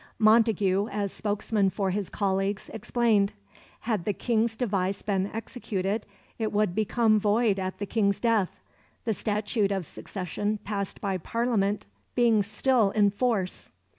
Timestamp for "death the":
8.19-9.13